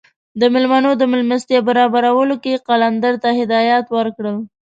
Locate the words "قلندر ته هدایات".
2.67-3.85